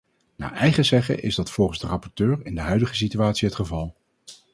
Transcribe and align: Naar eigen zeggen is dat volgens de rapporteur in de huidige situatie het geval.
Naar 0.35 0.53
eigen 0.53 0.85
zeggen 0.85 1.21
is 1.23 1.35
dat 1.35 1.51
volgens 1.51 1.79
de 1.79 1.87
rapporteur 1.87 2.45
in 2.45 2.55
de 2.55 2.61
huidige 2.61 2.95
situatie 2.95 3.47
het 3.47 3.55
geval. 3.57 3.95